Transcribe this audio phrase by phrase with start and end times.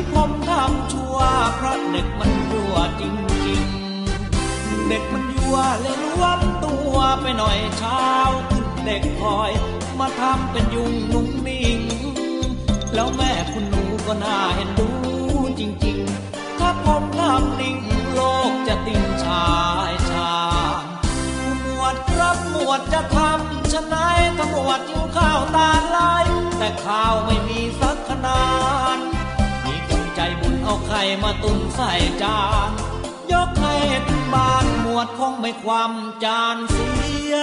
[0.00, 1.18] ที่ผมทำชั่ว
[1.56, 3.02] เพราะเด็กมันยั่วจ
[3.46, 8.06] ริงๆ เด็กมันยั่วเลยล้วมตัวไปหน่อยเช้า
[8.50, 9.50] ขึ้นเด็กคอย
[9.98, 11.78] มาทำเป็นยุงนุ่งนิ่ง
[12.94, 14.90] แล้วแม่คุณหนูก็น่าเห็นดู
[15.60, 17.78] จริงๆ ถ้าผมทำนิ่ง
[18.14, 19.50] โลกจะติ่งชา
[19.90, 20.34] ยชา
[21.62, 23.96] หมวดครับหมวดจะทำชะไหน
[24.36, 26.24] ถ้าหมวดหิวข้าวตาลาย
[26.58, 28.40] แต่ข้าวไม่มีสักขนา
[28.89, 28.89] ด
[30.22, 32.70] ใจบุญเอาไข่มาตุนใส่จาน
[33.32, 33.74] ยกให้
[34.08, 35.92] ถึงบ้านหมวดคงไม่ความ
[36.24, 36.90] จานเสี
[37.32, 37.34] ย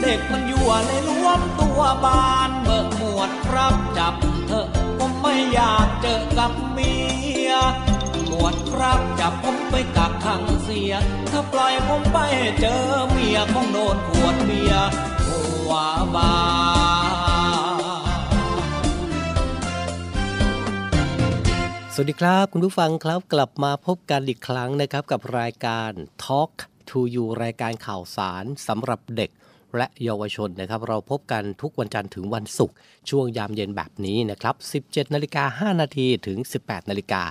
[0.00, 4.14] เด็กมันยั่วเลยล้วมตัวบานเบิกหมวดครับจับ
[4.46, 4.66] เถอะ
[4.98, 6.94] ผมไม่อยากเจอกับเมี
[7.48, 7.50] ย
[8.26, 10.92] หมวดครับจับผมไปกักขังเสีย
[11.32, 12.18] ถ้าปล่อยผมไป
[12.60, 14.88] เจอเมียคงโดนขวดเบียร์
[15.26, 15.72] หัว
[16.14, 16.32] บา
[16.76, 16.77] ส
[22.00, 25.90] วัสดีครับ คุณผู้ฟังครับกลับมาพบกันอีกครั้งนะครับกับรายการ
[26.24, 26.52] Talk
[26.88, 29.30] to You รายการข่าวสารสำหรับเด็ก
[29.76, 32.76] และเยาวชนนะครับ เราพบกันทุกวันจันทร์ถึงวันศุกร์
[33.10, 34.54] ช่วงยามเย็นแบบนี้นะครับ
[34.86, 37.22] 17นาฬิกา5นาทีถึง 18นาฬิกา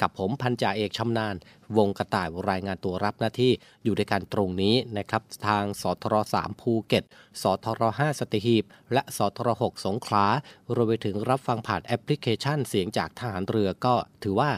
[0.00, 1.34] กับผมพันจ่าเอกชำนาญ
[1.76, 3.52] วงกระจายรายงานตัวรับหน้าที่
[3.84, 7.04] อยู่ด้วยกันตรงนี้นะครับ ทางสทร3ภูเก็ต
[7.42, 10.26] สทร5สัตหีบ และสทร6สงขลา
[10.74, 14.50] รวมไปถึงรับฟังผ่านแอปพลิเคชันเสียงจากทหารเรือก็ถือว่า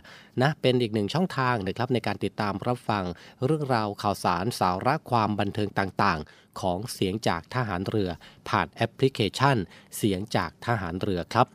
[0.42, 3.04] นะเป็นอีกหนึ่งช่องทางนะครับในการติดตามรับฟัง
[3.44, 8.10] เรื่องราวข่าวสารสาระความบันเทิงต่างๆ ของเสียงจากทหารเรือ
[8.48, 9.56] ผ่านแอปพลิเคชัน
[9.96, 11.46] เสียงจากทหารเรือครับ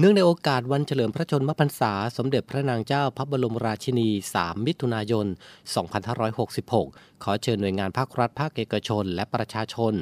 [0.00, 4.08] เนื่องในโอกาสวันเฉลิมพระชนมพรรษา สมเด็จพระนางเจ้าพระบรมราชินี
[4.38, 5.26] 3 มิถุนายน
[6.44, 9.94] 2566 ขอเชิญหน่วยงานภาครัฐภาคเอกชน และประชาชน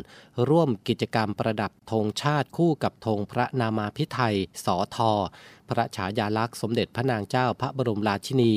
[0.48, 5.12] ร่วมกิจกรรมประดับธงชาติคู่กับธงพระนามาพิไทยสอทอ
[5.68, 8.52] พระฉายาลักษณ์สมเด็จพระนางเจ้าพระบรมราชินี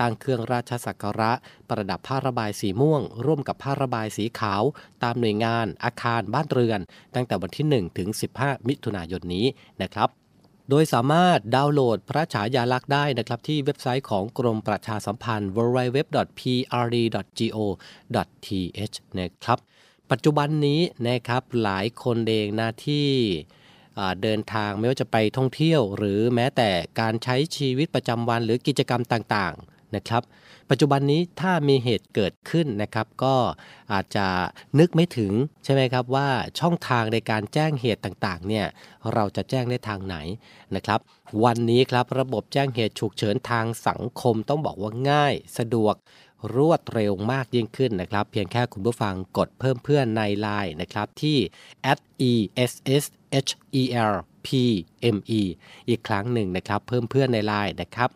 [0.00, 1.32] ตั้งเครื่องราชสักการะ
[1.68, 4.62] ประดับผ้าระบายสีม่วง ร่วมกับผ้าระบายสีขาว
[5.02, 6.80] ตามหน่วยงาน อาคารบ้านเรือน
[7.14, 8.08] ตั้งแต่วันที่ 1 ถึง
[8.38, 9.46] 15 มิถุนายนนี้
[9.84, 10.19] นะครับ
[10.70, 16.16] โดยสามารถดาวน์โหลดพระฉายาลักษณ์ได้นะครับที่เว็บไซต์ของกรมประชาสัมพันธ์ www.prd.go.th
[19.20, 19.58] นะครับ
[20.10, 23.08] ปัจจุบันนี้นะครับหลายคนเองนะที่
[24.22, 26.70] เดินทางไม่ว่าจะไปท่องเที่ยว หรือแม้แต่
[27.00, 30.22] การใช้ชีวิตประจำวันหรือกิจกรรมต่างๆนะครับ
[30.70, 33.36] ปัจจุบันนี้ถ้ามีเหตุเกิดขึ้นนะครับ ก็
[33.92, 34.26] อาจจะ
[34.78, 35.32] นึกไม่ถึง
[35.64, 36.28] ใช่ไหมครับว่า
[36.60, 38.66] ช่องทางในการแจ้งเหตุต่างๆเนี่ย
[39.12, 40.16] เราจะแจ้งได้ทางไหน
[40.74, 41.00] นะครับ
[41.44, 45.94] วันนี้ครับระบบแจ้งเหตุฉุกเฉินทางสังคมต้องบอกว่าง่าย สะดวก
[46.54, 51.38] รวดเร็วมากยิ่งขึ้นนะครับ เพียงแค่คุณผู้ฟังกดเพิ่มเพื่อนในไลน์นะครับ ที่
[52.96, 54.12] @ess_her
[54.46, 55.42] PME
[55.88, 58.10] อีกครั้งหนึ่งนะครับ เพิ่มเพื่อนในไลน์นะครับ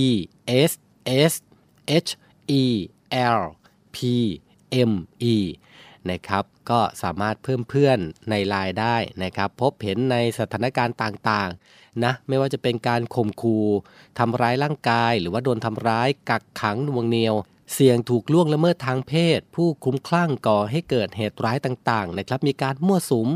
[0.00, 0.02] e
[0.70, 0.72] s
[1.32, 1.34] s
[2.06, 2.10] h
[2.60, 2.62] e
[3.38, 3.42] l
[3.96, 3.98] p
[4.90, 4.92] m
[5.34, 5.36] e
[6.10, 7.98] นะครับก็สามารถเพิ่มเพื่อน
[8.30, 13.66] ในไลน์ได้นะครับ พบเห็นในสถานการณ์ต่างๆนะไม่ว่าจะเป็นการข่มขู่
[14.18, 17.34] ทำร้ายร่างกาย หรือว่าโดนทำร้ายกักขังนวงเหนียว
[17.72, 23.28] เสี่ยงถูกล่วงละเมิดทางเพศ ผู้คุ้มคลั่งก่อให้เกิดเหตุร้ายต่างๆนะครับมีการมั่วสุม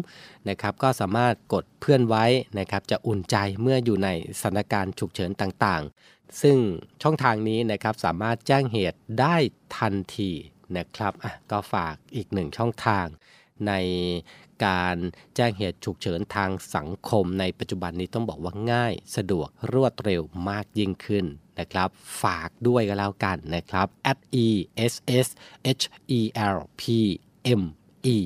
[0.49, 2.25] นะครับก็สามารถกดเพื่อนไว้
[2.59, 4.09] นะครับจะอุ่นใจเมื่ออยู่ใน
[4.41, 6.59] สถานการณ์ฉุกเฉินต่างๆ ซึ่ง
[7.03, 9.37] ช่องทางนี้นะครับสามารถแจ้งเหตุได้
[9.79, 10.31] ทันที
[10.77, 11.13] นะครับ
[11.51, 13.07] ก็ฝากอีกหนึ่งช่องทาง
[13.67, 13.73] ใน
[14.65, 14.97] การ
[15.37, 21.25] แจ้งเหตุฉุกเฉินทางสังคมในปัจจุบันนี้ต้องบอกว่าง่าย สะดวกรวดเร็วมากยิ่งขึ้น
[21.59, 21.89] นะครับ
[22.23, 24.47] ฝากด้วยก็แล้วกันนะครับ at e
[24.93, 24.95] s
[25.27, 25.29] s
[25.81, 25.85] h
[26.19, 26.21] e
[26.55, 26.83] l p
[27.61, 27.63] m
[28.15, 28.17] e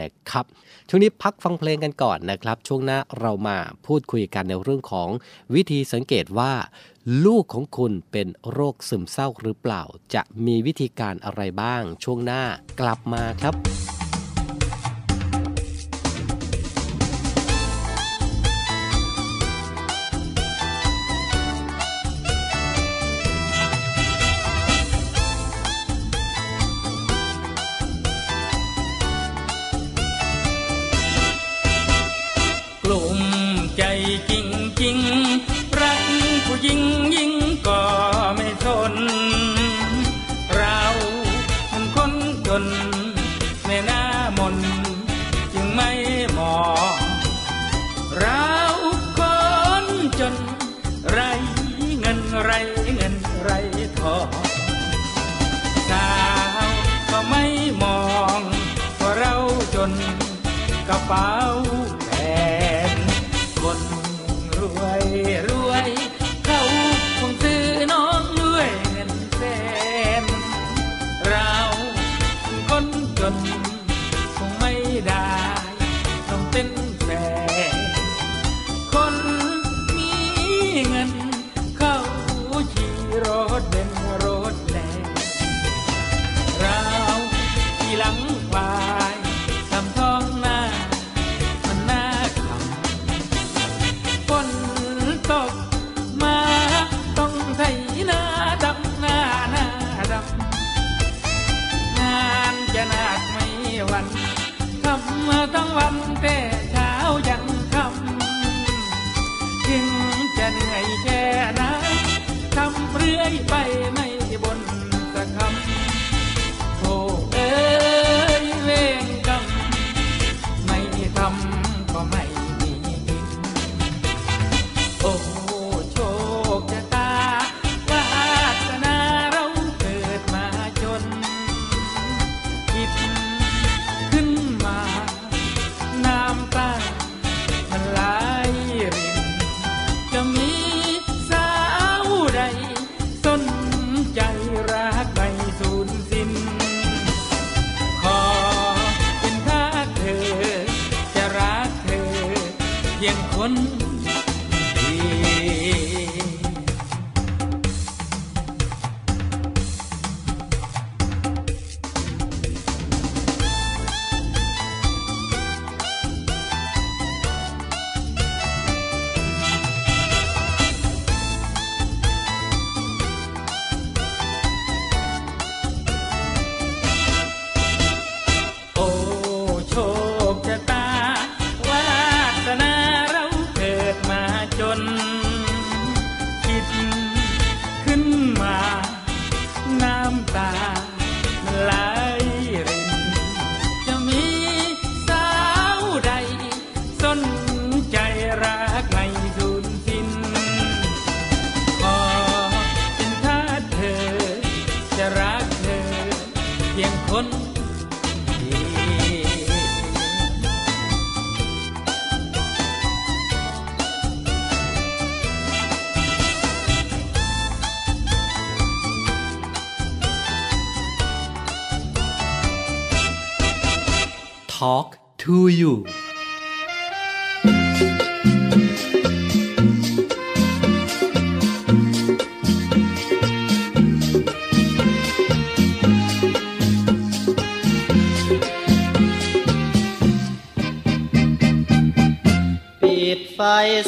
[0.00, 0.44] นะครับ
[0.88, 5.08] ช่วงนี้พักฟังเพลงกันก่อนนะครับ ช่วงหน้าเรามาพูดคุยกันในเรื่องของ
[5.54, 6.52] วิธีสังเกตว่า
[7.24, 9.82] ลูกของคุณเป็นโรคซึมเศร้าหรือเปล่า
[10.14, 12.42] จะมีวิธีการอะไรบ้าง ช่วงหน้า
[12.80, 13.54] กลับมาครับ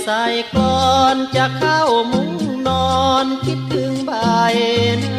[0.05, 0.25] ใส่
[0.57, 1.81] ก่อนจะเข้า
[2.13, 2.33] มุ้ง
[2.69, 4.13] นอนคิดถึงใบ
[5.01, 5.14] หน้า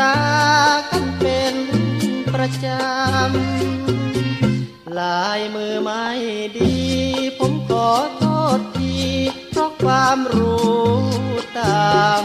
[0.00, 0.18] ตา
[0.90, 1.54] กันเป็น
[2.34, 6.06] ประจำ ลายมือไม่
[6.58, 6.76] ดี
[7.38, 8.24] ผมขอโท
[8.56, 8.98] ษที
[9.50, 10.86] เพราะความรู้
[11.58, 12.24] ตาม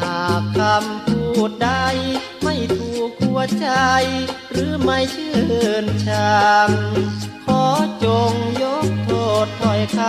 [0.00, 1.70] หากคำพูดใด
[2.42, 3.68] ไม่ถูกหัวใจ
[4.52, 5.36] หรือไม่ชื่
[5.84, 6.38] นชา
[6.68, 6.70] ม
[7.44, 7.64] ขอ
[8.04, 9.12] จงยกโท
[9.44, 10.00] ษถ้อยค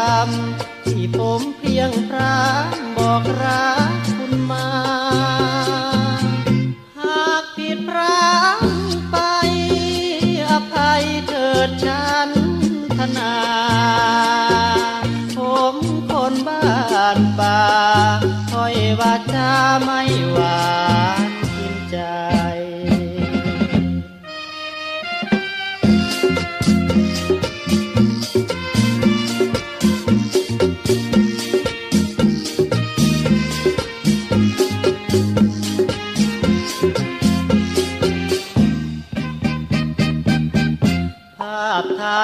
[0.42, 2.66] ำที่ผมเพียงพราม
[2.98, 4.68] บอกรักคุณมา
[7.76, 8.60] ดพราง
[9.12, 9.18] ไป
[10.50, 12.30] อภัยเถิดฉัน
[12.98, 13.36] ธนา
[15.38, 15.40] ผ
[15.74, 15.76] ม
[16.10, 16.66] คนบ้า
[17.16, 17.62] นป่า
[18.52, 19.52] คอยวาจา
[19.84, 20.02] ไม่
[20.34, 20.62] หวา
[21.28, 21.98] นกินใจ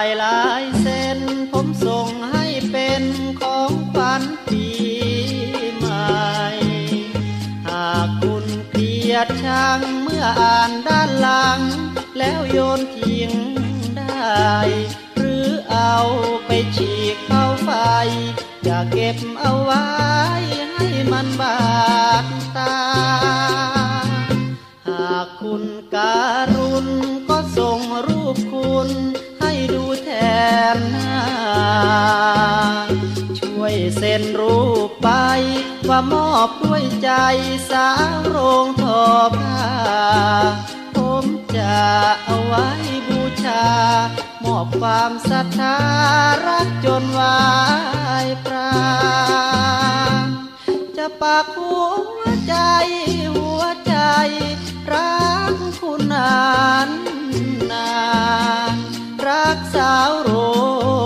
[0.06, 1.20] ายลายเส้น
[1.52, 3.04] ผมส่งให้เป็น
[3.42, 4.66] ของขวัญปี
[5.78, 6.10] ใหม่
[7.68, 11.60] หากคุณเกียดชังเมื่ออ่านด้านหลัง
[12.18, 13.32] แล้วโยนทิ้ง
[13.98, 14.56] ได้
[15.16, 15.96] หรือเอา
[16.46, 17.72] ไปฉีกเข้าไฟ
[18.64, 19.86] อย่าเก็บเอาไว้
[20.74, 21.58] ให้มันบา
[22.15, 22.15] ด
[35.90, 37.10] ว่ามอบด้วยใจ
[37.70, 39.04] สาวโรงทอ
[39.38, 39.64] ผ้า
[40.96, 41.26] ผม
[41.56, 41.78] จะ
[42.26, 42.68] เอาไว้
[43.08, 43.66] บูชา
[44.44, 45.78] มอบความศรัทธา
[46.48, 47.42] รักจนวา
[48.26, 48.76] ยปรา
[50.98, 51.76] จะปากหั
[52.20, 52.56] วใจ
[53.36, 53.96] หัวใจ
[54.94, 55.24] รั
[55.54, 56.36] กคุณนา
[56.88, 56.90] น
[57.72, 57.96] นา
[58.74, 58.76] น
[59.28, 60.34] รักสาวโร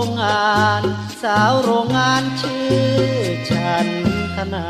[0.04, 0.82] งงาน
[1.22, 4.09] สาวโรงงานชื่อฉัน
[4.54, 4.66] นา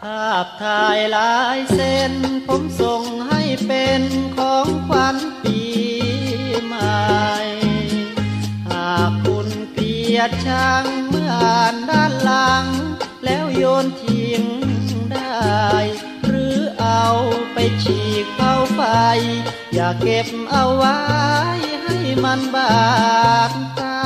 [0.00, 2.12] ภาพถ่ายลายเส้น
[2.46, 4.02] ผมส่งให้เป็น
[10.18, 12.64] ยดชังเมื่ออ่านด้านหลัง
[13.24, 14.42] แล้วโยนทิ้ง
[15.12, 15.76] ได้
[16.24, 17.04] หรือเอา
[17.52, 18.82] ไปฉีกเข้าไฟ
[19.74, 20.98] อย่าเก็บเอาไว้
[21.84, 22.78] ให้มันบา
[23.50, 23.98] ดตา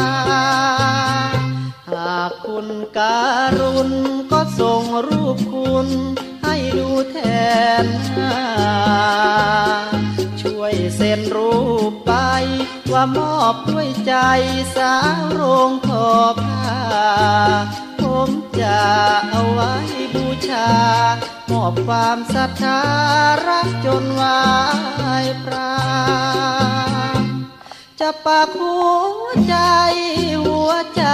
[1.90, 3.20] หากคุณกา
[3.58, 3.90] รุณ
[4.32, 5.88] ก็ส่งรูปคุณ
[6.42, 7.16] ให้ดูแท
[7.84, 8.30] นช่
[10.62, 11.54] วยเซ็นรู
[11.90, 12.12] ปไป
[12.92, 14.14] ว่ามอบด้วยใจ
[14.76, 16.08] สาวโรงทอ
[16.42, 16.70] ผ้า
[18.00, 18.80] ผมจะ
[19.30, 19.74] เอาไว้
[20.14, 20.70] บูชา
[21.50, 22.80] มอบความศรัทธา
[23.48, 24.42] รักจนวา
[25.24, 25.72] ยพระ
[28.00, 28.78] จะปากหั
[29.22, 29.56] วใจ
[30.44, 31.04] หัวใจ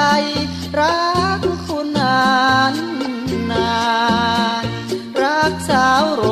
[0.79, 0.99] รั
[1.39, 2.21] กคุณนา
[2.73, 2.75] น
[3.51, 3.73] นา
[4.63, 4.65] น
[5.53, 6.25] กสาวโร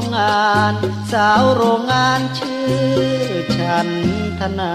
[0.00, 0.72] งงาน
[1.12, 2.72] สาวโรงงานชื่อ
[3.58, 3.88] ฉัน
[4.38, 4.74] ธนา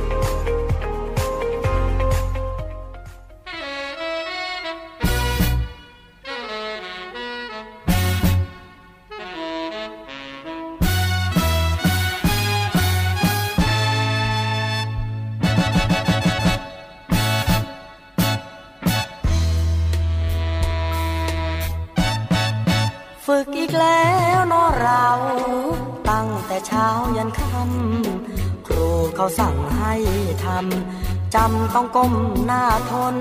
[31.75, 32.13] ต้องก้ม
[32.45, 33.15] หน้าทน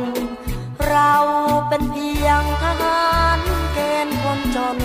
[0.88, 1.14] เรา
[1.68, 3.04] เป็นเพียงทหา
[3.36, 3.38] ร
[3.72, 4.76] เกณฑ์คนจน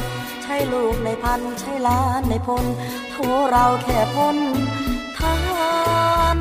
[0.43, 2.65] ใช่ลูกในพันใช่ล้านในพล
[3.11, 3.15] โท
[3.51, 4.37] เราแค่พ้น
[5.19, 5.75] ทหา
[6.35, 6.37] ร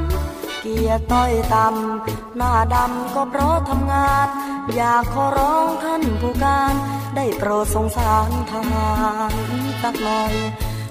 [0.61, 4.29] เกียรติต้อยต่ำหน้าดำก็เพราะทำงาน
[4.75, 6.75] อยากขอร้องท่านผู้การ
[7.17, 8.91] ได้โปรดสงสารทหา
[9.33, 9.35] ร
[9.83, 10.35] สักหน่อย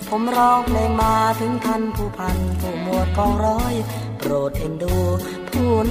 [0.10, 3.74] ผมร้องเพลงมาถึงท่านผู้พันผู้หมวดกองร้อย
[4.20, 4.98] โปรดเอ็นดู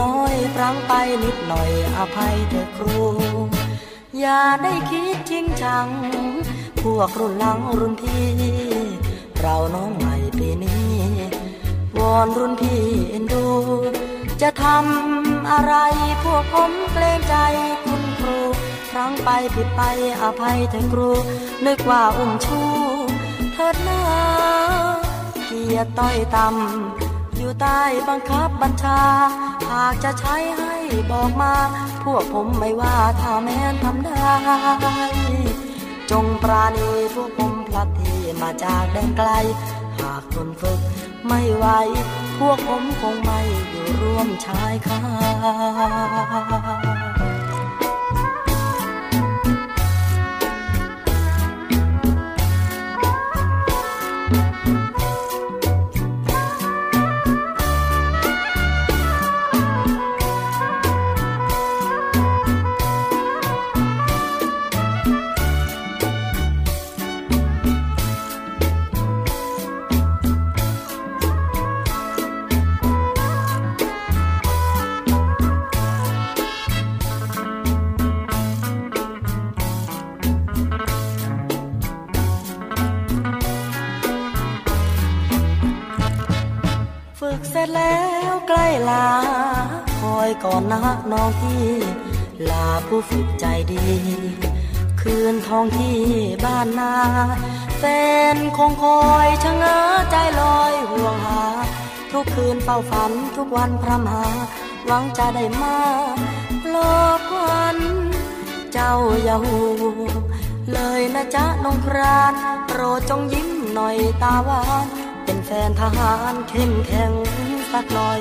[0.03, 0.93] น้อยพลั้งไป
[1.25, 3.01] นิดหน่อยอภัยเถอะครู
[4.21, 5.87] อย่าได้คิดจริงจัง
[6.83, 8.29] พวกรุ่นหลังรุ่นพี่
[9.41, 10.93] เราน้องใหม่ปีนี้
[11.99, 13.47] วอนรุ่นพี่เอ็นดู
[14.43, 15.75] จะทำอะไร
[16.23, 17.37] พวกผมเกรงใจ
[17.85, 18.39] คุณครู
[18.91, 19.83] ครั้งไปผิดไป
[20.23, 21.11] อภัยเถอะครู
[21.67, 22.61] นึกว่าอุ้มชู
[23.55, 24.03] เถิดหน้า
[25.47, 27.12] เกียรติต้อยต่ำ
[27.53, 29.01] อยู่ใต้บังคับบัญชา
[29.71, 30.75] หากจะใช้ให้
[31.11, 31.55] บอกมา
[32.05, 34.33] พวกผมไม่ว่าถ้าแม้นทำได้
[36.11, 39.29] จงปราณีพวกผมพลัดที่มาจากแดนไกล
[39.99, 40.81] หากทนฝึก
[41.27, 41.67] ไม่ไหว
[42.38, 45.01] พวกผมคงไม่อยู่ร่วมชายคา
[90.44, 90.81] ก่อนนะ
[91.12, 91.66] น้องพี่
[92.50, 93.87] ลาผู้ฝึกใจดี
[95.00, 95.98] คืนทองที่
[96.44, 96.94] บ้านนา
[97.78, 97.85] แฟ
[98.35, 101.44] นคงคอยชะเง้อใจลอยห่วงหา
[102.12, 104.24] ทุกคืนเฝ้าฝันทุกวันพรำหา
[104.87, 105.76] หวังจะได้มา
[106.70, 107.78] หลอกวัน
[108.72, 109.59] เจ้าอย่าหู
[110.72, 112.33] เลยนะจ๊ะน้องคราน
[112.66, 114.87] โปรดจงยิ้มหน่อยตาหวาน
[115.24, 117.12] เป็นแฟนทหารเข้มแข็ง
[117.72, 118.20] สักหน่อย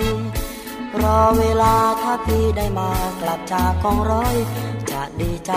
[0.99, 4.35] รอเวลาถ้าพี่ได้มากลับจากกองร้อย
[4.91, 5.53] จะดีใจ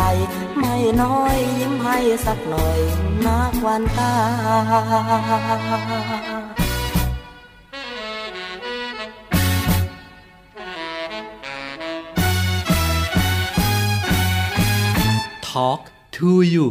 [0.58, 2.78] ไม่น้อยยิ้มให้สักหน่อย
[3.26, 4.12] นักวันตา
[15.50, 15.82] Talk
[16.16, 16.66] to you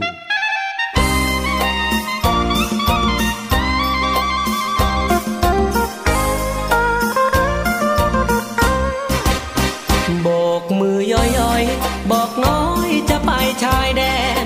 [11.11, 13.31] ย่อยๆ บอกน้อยจะไป
[13.63, 14.03] ชายแด
[14.43, 14.45] น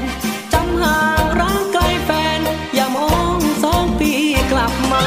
[0.54, 2.40] จำห่างรักไกลแฟน
[2.76, 4.12] อย่ามองสองปี
[4.52, 5.06] กลับมา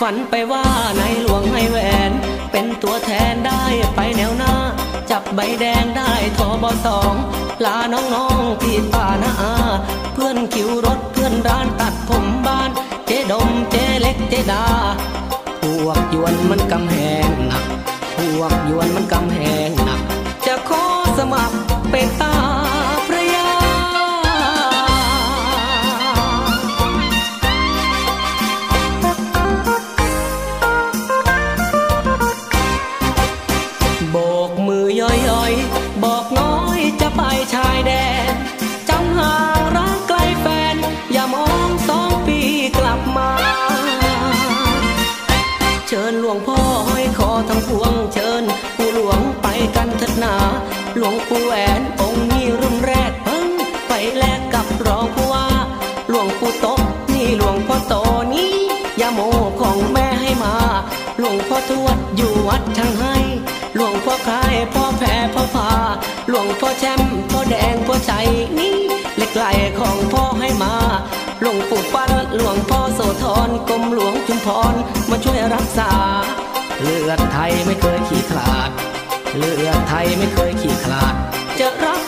[0.00, 0.66] ฝันไปว่า
[0.98, 1.78] ในหลวงให้แหว
[2.10, 2.12] น
[2.52, 3.62] เป็นตัวแทนได้
[3.94, 4.54] ไปแนวหน้า
[5.10, 7.14] จับใบแดงได้ทอบสอง
[7.64, 9.54] ลาน้องๆพี่ป้านาอา
[10.12, 12.70] เพื่อนคิวรถเพื่อนร้านตัดผมบ้าน
[13.06, 14.64] เจดมเจเล็กเจดา
[15.60, 16.96] พวกยวนมันกำแห
[17.28, 17.51] ง
[18.40, 20.00] วกยวนมันกำแหงหนัก
[20.46, 20.84] จะขอ
[21.18, 21.54] สมัคร
[21.90, 22.34] เป็นตา
[51.28, 53.48] ปู่แหวนองค์นี้รุ่นแรกเพิ่ง
[53.88, 55.46] ไปแลกกับรองผู้ว่า
[56.08, 56.82] หลวงปู่โตะ
[57.12, 57.94] นี่หลวงพ่อโต
[58.34, 58.54] นี้
[59.00, 59.20] ยาโม
[59.60, 60.54] ของแม่ให้มา
[61.18, 63.16] หลวงพ่อทวดอยู่วัดช่างให้
[63.74, 65.70] หลวงพ่อคายพ่อแผ่พ่อพา
[66.28, 68.12] หลวงพ่อแชมป์พ่อแดงพ่อใจ
[68.58, 68.76] นี่
[69.16, 69.44] เหล็กไหล
[69.78, 70.74] ของพ่อให้มา
[71.40, 74.74] หลวงปู่ปั้นหลวงพ่อโสธรกรมหลวงจุมพร
[75.10, 75.90] มาช่วยรักษา
[76.82, 78.70] เลือดไทยไม่เคยขี้ขลาด
[79.38, 81.14] เลือดไทยไม่เคยขี้ขลาด
[81.58, 82.01] จะรัก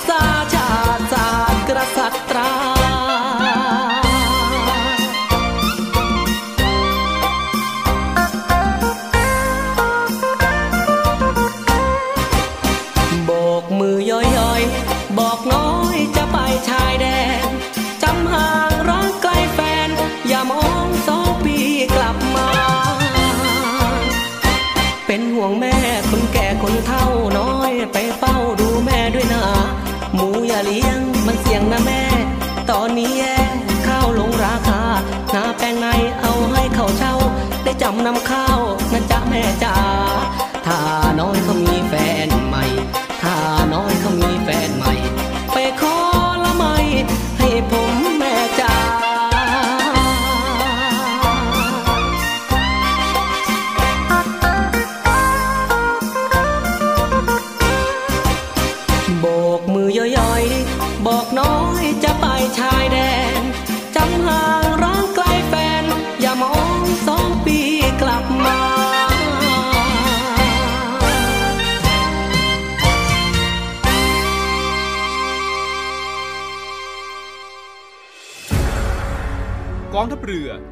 [32.99, 33.37] นี้แย่
[33.87, 34.83] ข้าวลงราคา
[35.33, 35.87] หน้าแปลงใน
[36.21, 37.15] เอาให้เขาเช่า
[37.65, 38.59] ได้จำนำข้าว
[38.93, 40.04] นะจ๊ะแม่จ๋า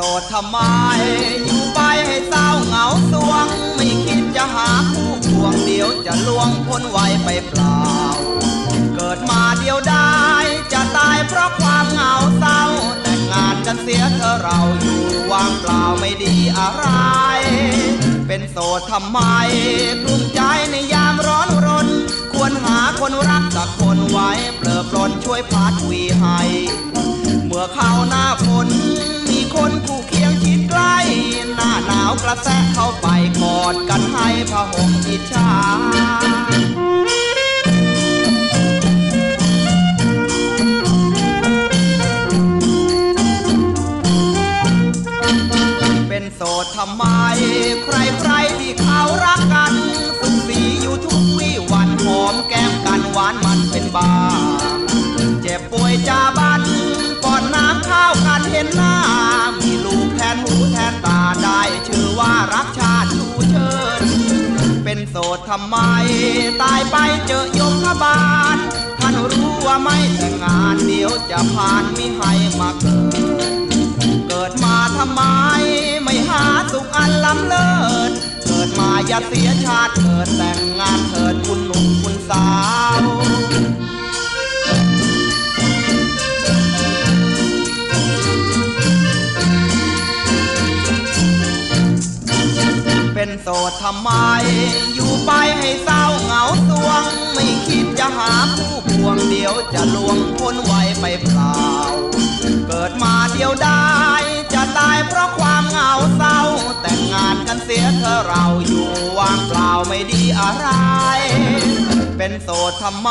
[0.00, 0.58] สดทำไม
[1.44, 7.80] อยู่ไปให้เศร้าเหงาสวง ไม่คิดจะหาคู่ควงเดียวจะล่วงพ้นไวยไปเปล่า
[8.94, 10.18] เกิดมาเดียวได้
[10.72, 12.62] จะตายเพราะความเหงาเศร้า
[13.02, 16.86] แต่งงานกันเสียเธอเราอยู่ว่างเปล่าไม่ดีอะไร
[18.26, 19.20] เป็นโสดทำไม
[20.02, 21.88] กลุ้มใจในยามร้อนรน
[22.32, 26.40] ควรหาคนรักสักคนไว้เปลิบปลนช่วยพัดวีให้
[27.46, 28.68] เมื่อเข้าหน้าฝน
[29.62, 30.96] คนคู่เคียงชิดใกล้
[31.56, 33.06] หน้าหนาวกระแทกเข้าไป
[33.40, 35.50] กอดกันให้พะห่มอิจฉา
[46.08, 47.04] เป็นโสดทำไม
[47.84, 49.74] ใครใครที่เขารักกัน
[50.20, 54.12] สุขสีอยู่ทุกวี่วันหอมแก้มกันหวานมันเป็นบา
[55.42, 56.62] เจ็บป่วยจาบัน
[57.24, 58.96] ก่อนน้ำข้าวกันเห็นหน้า
[61.42, 64.02] ได้ชื่อว่ารักชาติชูเชิญ
[64.84, 65.76] เป็นโสดทำไม
[66.62, 68.20] ตายไปเจอยมพบา
[68.54, 68.56] ล
[68.98, 73.00] ท่านรู้ว่าไม่แต่งงานเดี๋ยวจะผ่านมิให้มาเกิ
[73.50, 73.52] ด
[74.28, 75.22] เกิดมาทำไม
[76.02, 77.70] ไม่หาสุขอันล้ำเลิ
[78.08, 78.10] ศ
[78.46, 82.48] เกิดมาอย่าเสียชาติเกิดแต่งงานเถิดคุณหนุ่มคุณสา
[83.00, 83.02] ว
[93.82, 94.10] ทำไม
[94.94, 97.04] อยู่ไปให้เศร้าเหงาสวง
[97.34, 101.58] ไม่คิดจะหาคู่ควงเดี๋ยวจะลวงพ้นไวไปเปล่า
[102.66, 103.86] เกิดมาเดียวได้
[104.54, 106.40] จะตายเพราะความเหงาเศร้า
[106.82, 110.68] แต่งงานกันเสียเธอเราอยู่ว่างเปล่าไม่ดีอะไร
[112.16, 113.10] เป็นโสดทำไม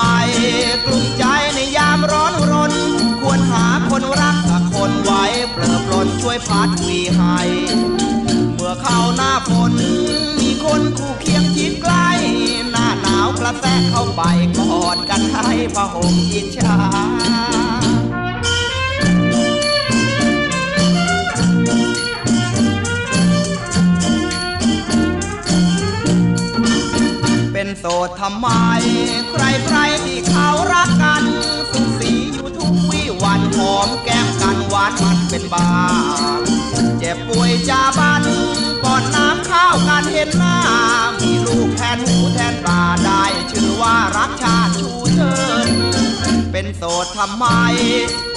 [0.85, 1.23] กลุ้มใจ
[1.55, 2.73] ในยามร้อนรน
[3.21, 7.39] ควรหาคนรักสักคนไว้เปลือปลนช่วยพัดวีให้
[8.69, 9.73] อเข้าหน้าฝน
[10.39, 12.09] มีคนคู่เคียงชิดใกล้
[12.71, 14.21] หน้าหนาวกระแทกเข้าไป
[14.57, 16.77] กอดกันให้ผ้าห่มอิจฉา
[27.53, 28.47] เป็นโสดทำไม
[29.31, 31.23] ใครใครที่เขารักกัน
[31.71, 35.69] สุขสีอยู่ทุกวี่วันหอมแก้มกันหวานมันเป็นบ้า
[36.99, 38.23] เจ็บป่วยจาบัน
[38.83, 40.57] ก่อนน้ำข้าวกันเห็นหน้า
[41.21, 45.33] มีลูกแทนหูแทนตาได้ชื่อว่ารักชาติชูเชิ
[45.65, 45.67] ญ
[46.51, 47.45] เป็นโสดทำไม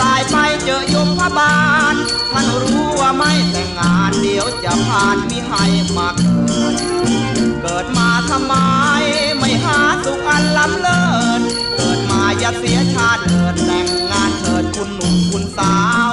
[0.00, 1.56] ตายไปเจอยมพบา
[1.92, 1.94] ล
[2.32, 5.64] ท่านรู้ว่าไม่แต่งงานเดี๋ยวจะผ่านมิให้
[5.96, 6.74] มาเกิด
[7.62, 8.54] เกิดมาทำไม
[9.38, 11.04] ไม่หาสุขอันล้ำเลิ
[11.38, 11.40] ศ
[11.76, 15.76] เกิดมาอย่าเสียชาติเกิดแต่งงานเถิดคุณหนุ่มคุณสา
[16.10, 16.12] ว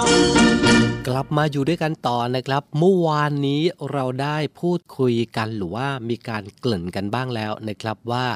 [1.07, 8.27] กลับมาอยู่ด้วยกันต่อนะครับ เมื่อวานนี้เราได้พูดคุยกันหรือว่ามีการเกริ่นกันบ้างแล้วนะครับว่า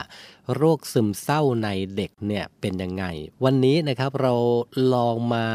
[0.56, 3.06] โรคซึมเศร้าในเด็กเนี่ยเป็นยังไง
[3.44, 4.34] วันนี้นะครับเรา
[4.94, 5.48] ลองมา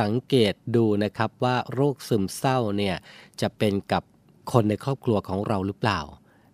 [0.00, 2.96] สังเกตดูนะครับว่าโรคซึมเศร้าเนี่ย
[3.40, 4.02] จะเป็นกับ
[4.52, 6.00] คนในครอบครัวของเราหรือเปล่า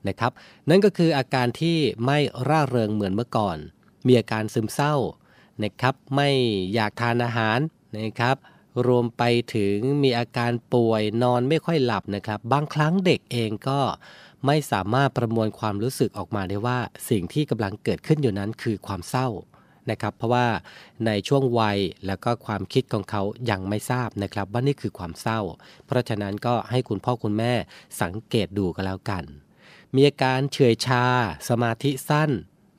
[0.08, 0.32] นะครับ
[0.68, 2.18] นั่นก็คืออาการที่ไม่
[2.48, 3.56] ร่าเริงเหมือนเมื่อก่อน
[4.06, 4.94] มีอาการซึมเศร้า
[5.62, 6.28] นะครับ ไม่
[6.74, 7.58] อยากทานอาหาร
[7.98, 8.36] นะครับ
[8.86, 9.22] รวมไป
[9.54, 13.80] ถึงมีอาการป่วยนอนไม่ค่อยหลับนะครับ บางครั้งเด็กเองก็
[14.46, 16.78] ไม่สามารถประมวลความรู้สึกออกมาได้ว่า
[17.10, 19.28] สิ่งที่กำลังเกิดขึ้นอยู่นั้นคือความเศร้า
[19.90, 20.46] นะครับ เพราะว่า
[21.06, 25.40] ในช่วงวัยแล้วก็ความคิดของเขายังไม่ทราบนะครับ ว่านี่คือความเศร้า
[25.86, 27.52] เพราะฉะนั้นก็ให้คุณพ่อคุณแม่
[28.02, 29.24] สังเกตดูกันแล้วกัน
[29.94, 31.04] มีอาการเฉื่อยชา
[31.48, 32.30] สมาธิสั้น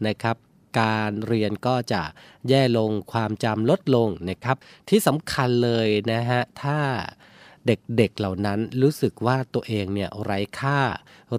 [0.08, 0.38] นะครับ
[0.80, 2.02] การเรียนก็จะ
[2.50, 4.58] แย่ลงความจำลดลงนะครับ
[4.90, 6.78] ที่สำคัญเลยนะฮะถ้า
[7.68, 10.80] เด็กๆเหล่านั้นรู้สึกว่าตัวเองเนี่ยไร้ค่า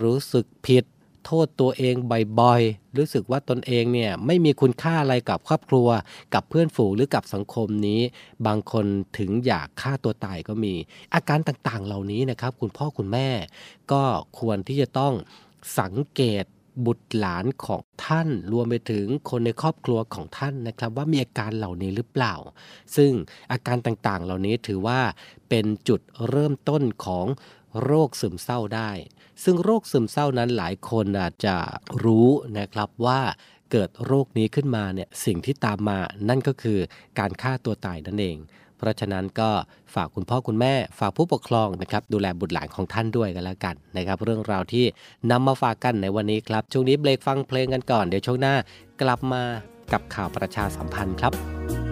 [0.03, 0.85] รู้สึกผิด
[1.25, 1.95] โทษตัวเอง
[2.41, 5.89] บ่อยๆ รู้สึกว่าตนเองเนี่ยไม่มีคุณค่าอะไรกับครอบครัว
[6.35, 8.01] กับเพื่อนฝูงหรือกับสังคมนี้
[8.47, 8.87] บางคน
[9.19, 10.75] ถึงอยากฆ่าตัวตายก็มี
[11.15, 13.29] อาการต่างๆเหล่านี้นะครับ คุณพ่อคุณแม่
[13.93, 14.03] ก็
[14.39, 15.15] ควรที่จะต้อง
[15.81, 16.45] สังเกต
[16.87, 22.35] บุตรหลานของท่านรวมไปถึงคนในครอบครัวของท่านนะครับ ว่ามีอาการเหล่านี้หรือเปล่า
[22.97, 23.13] ซึ่ง
[23.53, 25.01] อาการต่างๆ เหล่านี้ถือว่า
[25.49, 27.27] เป็นจุดเริ่มต้นของ
[27.83, 28.91] โรคซึมเศร้าได้
[29.45, 31.57] ซึ่งโรคซึมเศร้านั้นหลายคนอาจจะ
[32.05, 33.21] รู้นะครับว่า
[33.73, 36.79] เกิดโรคนี้ขึ้นมาเนี่ยสิ่งที่ตามมานั่นก็คือ
[37.19, 38.39] การฆ่าตัวตายนั่นเอง
[38.79, 39.51] เพราะฉะนั้นก็
[39.95, 44.85] ฝากคุณพ่อคุณแม่ ฝากผู้ปกครองนะครับดูแลบุตรหลานของท่านด้วยกันแล้วกันนะครับ เรื่องราวที่
[45.31, 48.55] นำมาฝากกันในวันนี้ครับช่วงนี้เบรกฟังเพลงกันก่อนเดี๋ยวช่วงหน้า
[49.03, 49.43] กลับมา
[49.93, 51.84] กับข่าวประชาสัมพันธ์ครับ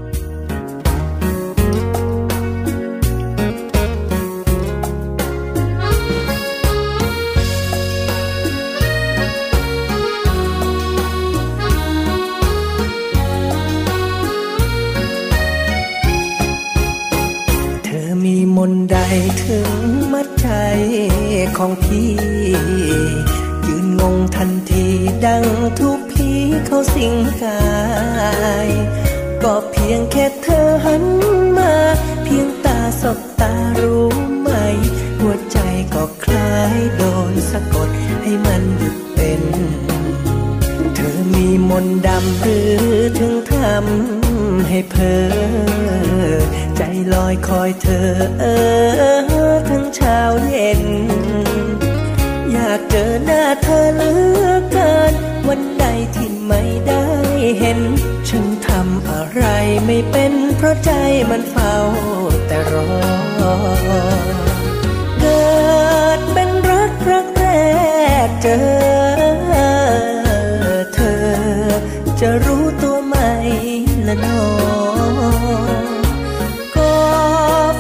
[18.70, 18.98] นใด
[19.44, 19.70] ถึง
[20.12, 20.48] มัดใจ
[21.58, 22.10] ของพี่
[23.66, 24.86] ยืนงงทันที
[25.26, 25.44] ดัง
[25.80, 26.30] ทุกผี
[26.66, 27.62] เขาสิงกา
[28.66, 28.68] ย
[29.42, 31.04] ก็เพียงแค่เธอหัน
[31.56, 31.74] มา
[32.24, 34.08] เพียงตาสบตารู้
[34.40, 34.48] ไหม
[35.20, 35.58] หัวใจ
[35.94, 37.88] ก็คล้ายโดนสะกด
[38.22, 39.42] ให้มันหยุดเป็น
[41.72, 45.22] มนดำหรือถึงทำให้เพอ
[46.76, 46.82] ใจ
[47.12, 48.44] ลอยคอยเธอเอ
[49.50, 50.82] อทั้งเช้าเย็น
[52.52, 54.12] อยากเจอหน้าเธอเหลื
[54.44, 55.14] อเกิน
[55.48, 57.04] วันใดที่ไม่ได้
[57.60, 57.80] เห็น
[58.28, 59.44] ฉันทำอะไร
[59.86, 60.90] ไม่เป็นเพราะใจ
[61.30, 61.74] มันเฝ้า
[62.46, 62.88] แต่รอ
[65.20, 65.42] เกิ
[66.18, 67.46] ดเป็นรักรักแร
[68.26, 68.48] กเจ
[68.98, 69.01] อ
[72.26, 73.16] จะรู้ตัวไหม
[74.06, 74.44] ละนอ
[76.76, 76.96] ก่อ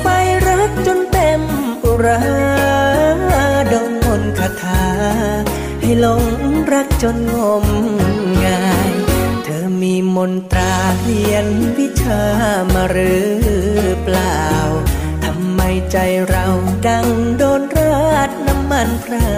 [0.00, 0.06] ไฟ
[0.46, 1.42] รักจนเต็ม
[1.84, 2.22] อุรา
[3.72, 4.84] ดงมนคาถา
[5.80, 6.24] ให้หลง
[6.72, 7.66] รักจนงม
[8.44, 8.92] งาย
[9.44, 11.46] เธอมีมนตราเรียน
[11.78, 12.22] วิชา
[12.74, 13.32] มาหรือ
[14.04, 14.44] เปล่า
[15.24, 15.96] ทำไมใจ
[16.28, 16.46] เรา
[16.86, 17.06] ดัง
[17.38, 19.32] โดนราดน้ำมันพรา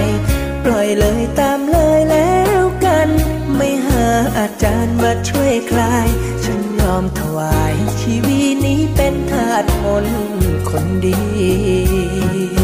[0.00, 0.02] ย
[0.64, 2.35] ปล่อยเลยตามเลยแล้ว
[5.08, 6.08] มาช่วยคลาย
[6.44, 10.06] ฉันยอมถวายชีวิตนี้เป็นทาสมน
[10.68, 12.55] คนดี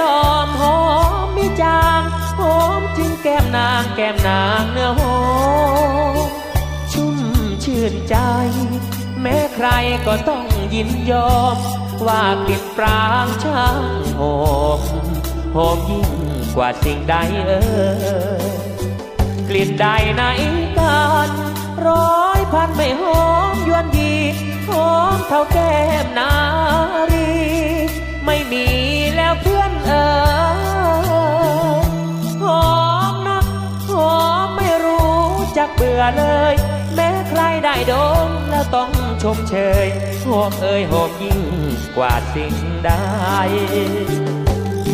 [0.00, 0.78] ดอมหอ
[1.24, 2.02] มมีจาง
[2.38, 5.18] หอมจึงแก้มนางแก้มนางเนื้อหอ
[6.14, 6.28] ม
[6.92, 7.18] ชุ่ม
[7.64, 8.16] ชื่นใจ
[9.20, 9.68] แม้ใคร
[10.06, 11.56] ก็ต้องยินยอม
[12.06, 13.82] ว่ากลิ่นปรางช่าง
[14.18, 14.36] หอ
[14.78, 14.80] ม
[15.54, 16.10] หอมยิ่ง
[16.56, 17.14] กว่าสิ่งใด
[17.46, 17.60] เอ่
[18.42, 18.52] ย
[19.48, 20.22] กลิ่นใดไหน
[20.78, 21.30] กัน
[21.86, 24.14] ร้อยพันไม่หอมยวนยี
[24.68, 26.32] หอมเท่าแก้มนา
[27.12, 27.28] รี
[28.24, 28.66] ไม่มี
[29.28, 30.06] แล้วเพื่อนเอ่
[31.80, 31.86] ย
[32.42, 32.62] หอ
[33.12, 33.44] มนัก
[33.88, 35.18] หอมไม่รู้
[35.58, 36.54] จักเบื่อเลย
[36.94, 37.94] แม้ใครได้ด
[38.26, 38.90] มแล้วต้อง
[39.22, 39.86] ชมเชย
[40.26, 41.40] หอมเอ่ยหอมยิ่ง
[41.96, 42.90] กว่าสิ่งใด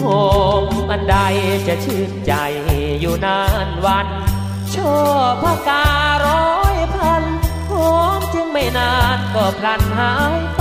[0.03, 0.27] หอ
[0.63, 1.17] มอันใด
[1.69, 2.33] จะชื่นใจ
[3.01, 4.09] อยู่นานวัน
[4.75, 4.97] ชอ
[5.31, 5.87] บพากา
[6.27, 7.25] ร้อยพัน
[7.71, 10.61] หอมจึงไม่นานก็พลันหายไป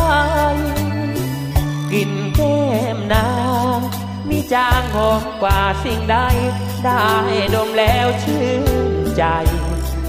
[1.94, 2.60] กิน แก้
[2.96, 3.28] มนา
[3.78, 3.80] ง
[4.30, 6.18] มีจางหอมกว่าสิ่งใด
[6.86, 7.08] ได้
[7.56, 8.64] ดมแล้วชื่น
[9.18, 9.24] ใจ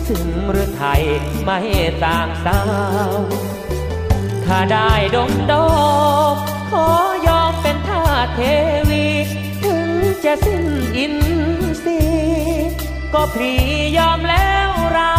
[0.06, 1.02] ซึ่งหรือไทย
[1.44, 1.58] ไม่
[2.04, 2.60] ต่างสา
[3.08, 3.12] ว
[4.44, 5.54] ถ้าได้ดมด
[6.34, 6.36] ม
[6.70, 6.86] ขอ
[7.26, 8.40] ยอมเป็นท่าเท
[8.90, 9.06] วี
[9.62, 9.88] ถึง
[10.24, 10.64] จะสิ้น
[10.96, 11.16] อิน
[11.84, 12.70] ทรีย์
[13.14, 13.54] ก็พลี
[13.98, 15.14] ยอมแล้วเรา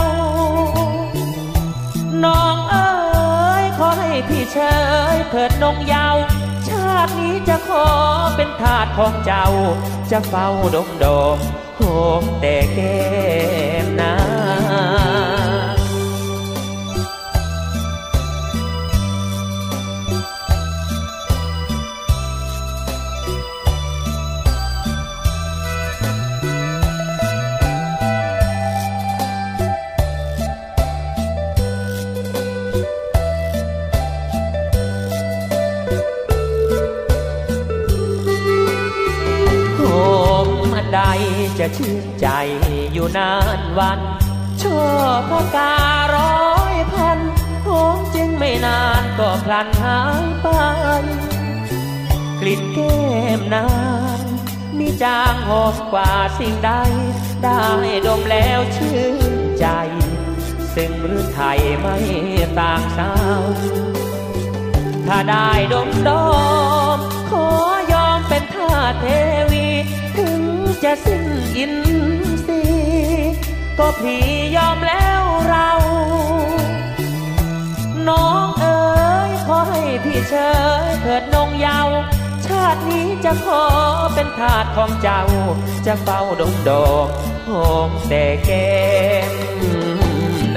[2.24, 2.90] น้องเอ๋
[3.62, 4.58] ยขอให้พี่เช
[5.16, 7.86] ยเถิดนงเยาวาตินี้จะขอ
[8.36, 9.46] เป็นทาสของเจ้า
[10.12, 11.38] จะเฝ้าดมดม
[11.78, 11.82] โห
[12.22, 12.98] มแต่แก้
[13.84, 14.14] มนา
[53.54, 53.68] นา
[54.18, 54.20] ง
[54.78, 56.72] มีจางหอมกว่าสิ่งใด
[57.44, 57.64] ได้
[58.08, 59.16] ดมแล้วชื่น
[59.60, 59.68] ใจ
[60.76, 61.98] ซึ่งหรือไทยไม่
[62.60, 63.42] ต่างสาว
[65.08, 66.10] ถ้าได้ดมด
[66.98, 67.48] ม ขอ
[67.92, 69.06] ยอมเป็นท่าเท
[69.52, 69.68] วี
[70.18, 70.42] ถึง
[70.84, 71.26] จะสิ้น
[71.58, 71.76] อิน
[72.46, 72.62] ทรี
[73.78, 74.26] ก็พี่
[74.56, 75.70] ยอมแล้วเรา
[78.08, 78.80] น้องเอ๋
[79.30, 80.34] ยขอให้พี่เช
[80.88, 83.64] ยเถิดนงเยาวชาตินี้จะขอ
[84.14, 85.22] เป็นทาสของเจ้า
[85.86, 87.08] จะเฝ้าดงดอก
[87.48, 88.74] หอมแต่แก้
[89.30, 89.32] ม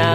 [0.00, 0.14] นา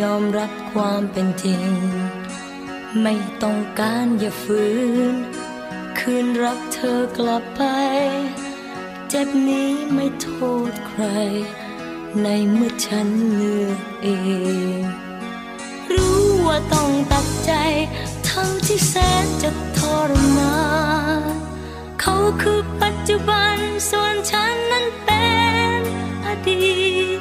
[0.00, 1.70] ยอมรับความเป็นจริง
[3.02, 4.64] ไม่ต้องการอย่าฝื
[5.12, 5.14] น
[5.98, 7.62] คืนรักเธอกลับไป
[9.08, 10.28] เจ็บนี้ไม่โท
[10.70, 11.04] ษใคร
[12.22, 14.08] ในเมื่อฉันเลือกเอ
[14.80, 14.82] ง
[15.92, 17.52] รู้ว่าต้องตัดใจ
[18.28, 18.94] ทั้งที่แส
[19.24, 19.80] นจะท
[20.10, 20.58] รมา
[21.20, 21.22] น
[22.00, 23.56] เขาคือปัจจุบัน
[23.90, 25.26] ส่วนฉันนั้นเป็
[25.78, 25.80] น
[26.26, 26.66] อดี
[27.18, 27.20] ต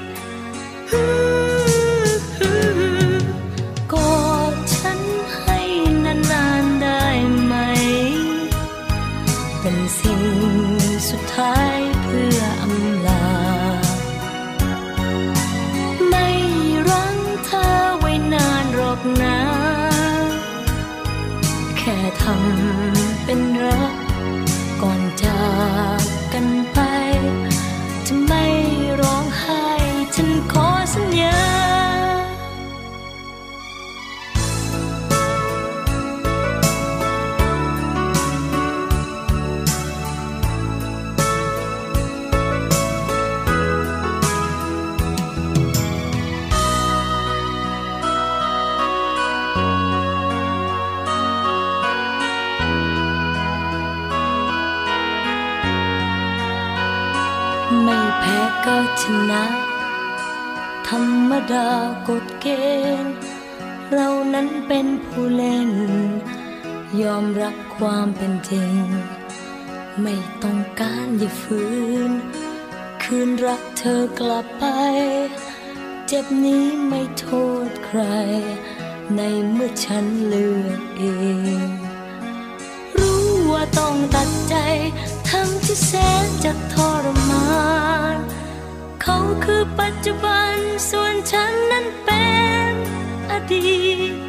[73.89, 74.65] ธอกลับไป
[76.07, 77.27] เจ็บนี้ไม่โท
[77.67, 78.01] ษใคร
[79.15, 81.03] ในเมื่อฉันเลือกเอ
[81.57, 81.61] ง
[82.99, 84.55] รู้ว่าต้องตัดใจ
[85.29, 85.91] ทั้งที่แส
[86.25, 87.47] นจะทรมา
[88.15, 88.17] น
[89.01, 90.55] เขาคือปัจจุบัน
[90.89, 92.27] ส่วนฉันนั้นเป็
[92.71, 92.73] น
[93.31, 93.79] อดี
[94.11, 94.24] ต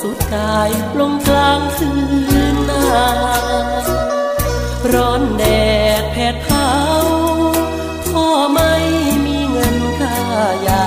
[0.00, 0.70] สุดกาย
[1.00, 1.90] ลงกลางคื
[2.54, 2.84] นนา
[4.92, 5.44] ร้อนแด
[6.00, 6.70] ดแผดเผา
[8.08, 8.74] พ่อไม่
[9.26, 10.18] มีเงินค่า
[10.68, 10.86] ยา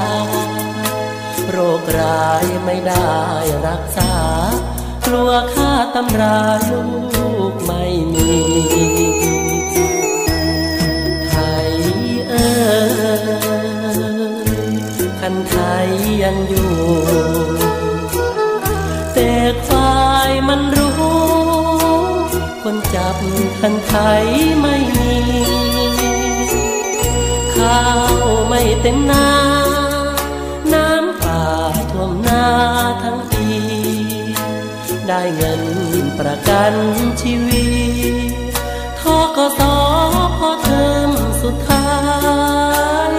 [1.49, 3.13] โรคร้ายไม่ได้
[3.67, 4.13] รักษา
[5.05, 6.39] กลัวค่าตำรา
[6.69, 6.83] ลู
[7.51, 8.33] กไม่มี
[11.29, 11.35] ไท
[11.69, 11.73] ย
[12.29, 12.49] เอ่
[14.47, 14.51] ย
[15.19, 15.55] คันไท
[15.85, 15.87] ย
[16.23, 17.62] ยังอยู่
[19.45, 20.97] แต่ฝ่ายมันรู้
[22.63, 23.17] คนจับ
[23.59, 24.25] คันไทย
[24.61, 25.15] ไม่มี
[27.55, 28.13] ข้าว
[28.47, 29.27] ไม่เต็มนา
[30.73, 31.43] น้ำป่า
[31.91, 32.45] ท่วมนา
[33.03, 33.47] ทั้งปี
[35.07, 35.63] ได้เงิน
[36.19, 36.73] ประกัน
[37.21, 37.67] ชีวิ
[38.31, 38.33] ต
[39.01, 39.03] ท
[39.35, 39.61] กส
[40.37, 41.89] พอเทอมสุดท้า
[43.13, 43.15] ย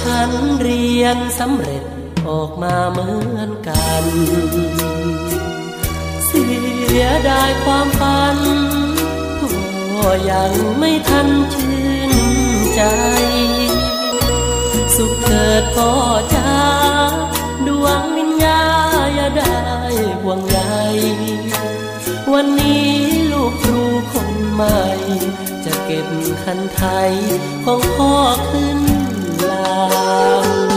[0.00, 0.30] ฉัน
[0.60, 1.84] เรียนสำเร็จ
[2.30, 4.04] ออกมาเหมือนกัน
[6.26, 6.46] เสี
[7.00, 8.38] ยดายความฝัน
[9.38, 12.12] พ่อยังไม่ทันชื่น
[12.74, 12.82] ใจ
[14.96, 15.92] สุขเกิดพ่อ
[16.34, 16.56] จ้า
[17.66, 18.62] ดวงวิญญา
[19.14, 19.60] อย่าได้
[20.22, 20.58] ห่วงใย
[22.32, 22.90] วันนี้
[23.32, 24.80] ลูกครูคนใหม่
[25.64, 26.08] จะเก็บ
[26.42, 27.12] คันไทย
[27.64, 28.14] ของพ่อ
[28.50, 28.80] ขึ้น
[29.50, 29.84] ลา
[30.44, 30.69] ง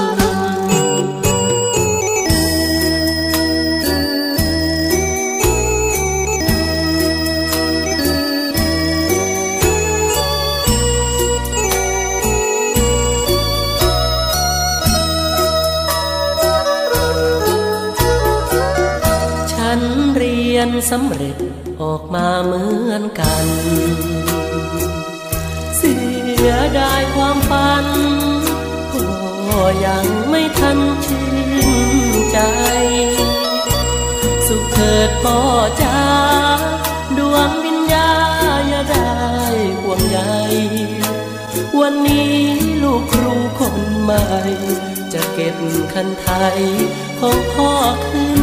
[20.16, 21.38] เรียนสำเร็จ
[21.82, 23.46] ออกมาเหมือนกัน
[25.78, 25.96] เสี
[26.48, 27.86] ยดายความฝัน
[29.48, 31.26] พ่อยังไม่ทันชื่
[31.68, 31.70] น
[32.32, 32.40] ใจ
[34.48, 35.38] สุขเถิดพ่อ
[35.82, 36.00] จ้า
[37.18, 38.10] ดวงวิญญา
[38.68, 39.12] อย่าได้
[39.82, 40.20] ห่วงใย
[41.80, 42.36] วันนี้
[42.84, 44.24] ลูกครูคนใหม่
[45.14, 45.58] จะเก็บ
[45.94, 46.60] คันไทย
[47.20, 47.72] ของพ่อ
[48.10, 48.43] ขึ้น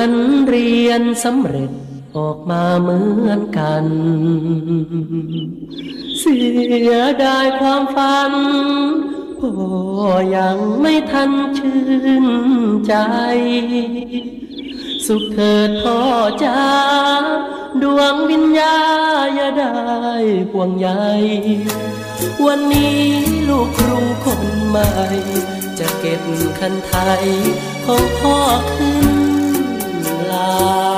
[0.00, 0.16] ฉัน
[0.48, 1.70] เรียนสำเร็จ
[2.16, 3.84] ออกมาเหมือนกัน
[6.18, 6.38] เสี
[6.90, 6.94] ย
[7.24, 8.32] ดายความฝัน
[9.38, 9.52] พ่อ
[10.36, 11.80] ยังไม่ทันชื่
[12.24, 12.26] น
[12.86, 12.94] ใจ
[15.06, 15.98] สุขเถิดพ่อ
[16.44, 16.62] จ้า
[17.82, 18.76] ดวงวิญญา
[19.34, 19.76] อย่าได้
[20.50, 20.88] ห่วงใย
[22.44, 23.02] วันนี้
[23.48, 24.88] ลูกครูคนใหม่
[25.78, 26.22] จะเก็บ
[26.58, 27.24] คันไทย
[27.86, 28.36] ของพ่อ
[28.74, 28.97] ขึ้น
[30.48, 30.97] ล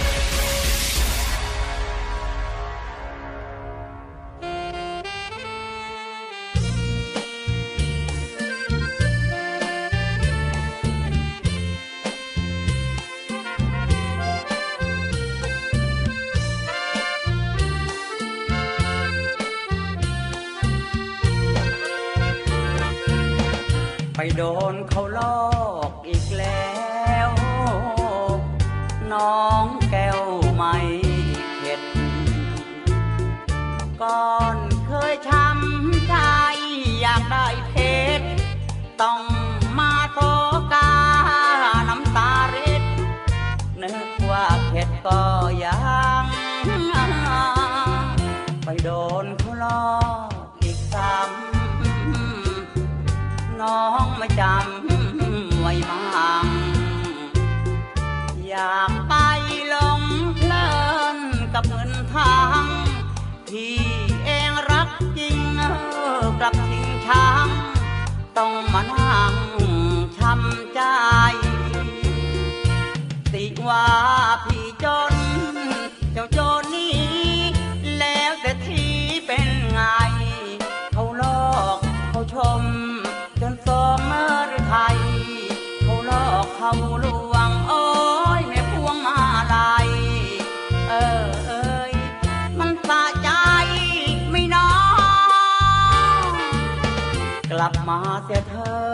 [97.91, 98.90] มาเสียเถิด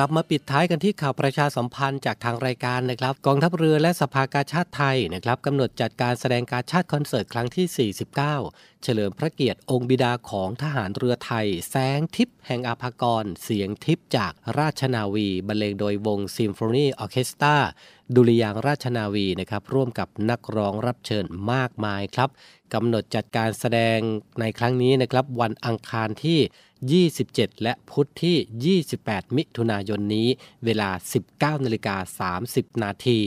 [0.00, 17.56] ลับมาปิดท้ายกันที่ข่าวประชาสัมพันธ์จากทางรายการนะครับ กองทัพเรือและสภากาชาติไทยนะครับกำหนดจัดการแสดงการชาติคอนเสิร์ตครั้งที่ 49 เฉลิมพระเกียรติองค์บิดาของทหารเรือไทย แสงทิพย์แห่งอาภากร เสียงทิพย์จากราชนาวีบรรเลงโดยวงซิมโฟนีออเคสตรา
[18.14, 22.30] ดุริยางราชนาวีนะครับร่วมกับนักร้องรับเชิญมากมายครับ
[22.74, 23.98] กำหนดจัดการแสดง
[24.40, 30.28] ในครั้งนี้นะครับวันอังคารที่ 27 และพุธที่ 28 มิถุนายนนี้
[30.64, 30.90] เวลา
[31.56, 33.18] 19นาฬิกา30 นาที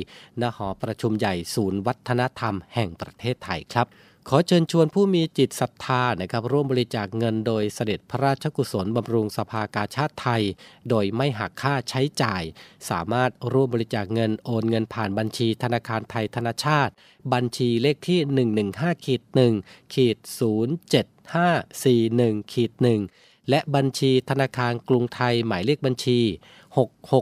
[0.41, 3.88] ณหอประชุมใหญ่ศูนย์วัฒนธรรมแห่งประเทศไทยครับ
[4.30, 10.43] ขอเชิญชวนผู้มีจิตศรัทธานะครับร่วมบริจาคเงินโดยเสด็จพระราชกุศลบำรุงสภากาชาติไทย
[10.89, 12.43] โดยไม่หักค่าใช้จ่าย
[12.89, 16.93] สามารถร่วมบริจาคเงินโอนเงินผ่านบัญชีธนาคารไทยธนชาติ
[17.34, 18.19] บัญชีเลขที่
[18.63, 19.22] 115ขีด
[19.57, 20.17] 1ขีด
[21.80, 22.72] 07541ขีด
[23.11, 26.19] 1และบัญชีธนาคารกรุงไทยหมายเลขบัญชี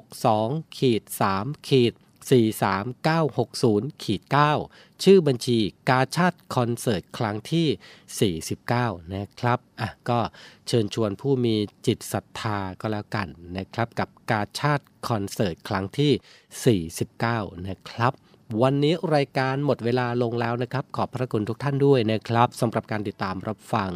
[0.07, 1.03] 662ขีด
[1.35, 1.93] 3ขีด
[2.27, 4.21] 43960ขีด
[4.63, 5.59] 9ชื่อบัญชี
[5.89, 10.19] กาชาติคอนเสิร์ตครั้งที่ 49 นะครับอะก็
[10.67, 11.55] เชิญชวนผู้มี
[11.87, 18.13] จิตศรัทธาก็แล้วกันนะครับ กับกาชาติคอนเสิร์ตครั้งที่ 49 นะครับ
[18.61, 23.91] วันนี้รายการหมดเวลาลงแล้วนะครับ ขอบพระคุณทุกท่านด้วยนะครับสำหรับการติดตามรับฟัง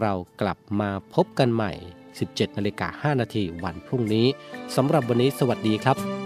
[0.00, 1.72] เรากลับมาพบกันใหม่
[2.14, 4.26] 17นาฬิกา5นาทีวันพรุ่งนี้
[4.76, 6.21] สำหรับวันนี้สวัสดีครับ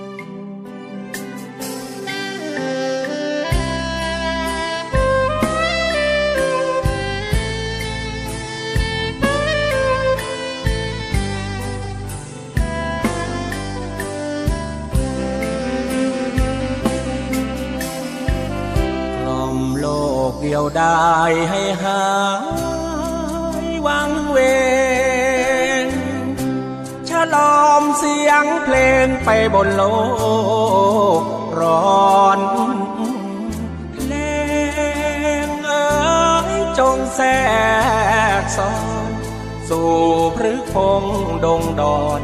[20.67, 22.05] กเดียวดายให้หา
[23.65, 24.39] ยวังเว
[25.85, 25.87] ง
[27.09, 29.83] ฉลอมเสียงเพลงไปบนโล
[31.21, 31.23] ก
[31.61, 31.81] ร้
[32.19, 32.41] อน
[33.93, 34.13] เพล
[35.47, 35.87] งเอ๋
[36.51, 37.29] ยจงแทร
[38.43, 38.73] กซ้อ
[39.09, 39.11] น
[39.69, 39.93] สู่
[40.37, 41.05] พฤกพง
[41.45, 42.23] ดงดอน